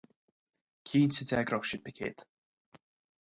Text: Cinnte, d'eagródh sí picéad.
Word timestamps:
Cinnte, 0.91 1.27
d'eagródh 1.31 1.69
sí 1.73 1.79
picéad. 1.83 2.25